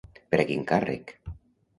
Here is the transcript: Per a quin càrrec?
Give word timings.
Per 0.31 0.37
a 0.43 0.45
quin 0.51 0.63
càrrec? 0.71 1.13